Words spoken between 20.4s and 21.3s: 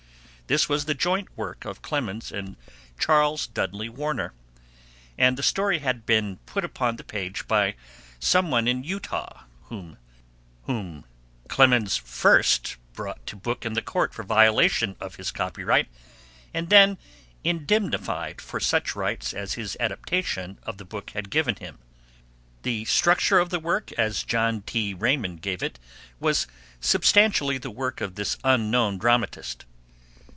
of the book had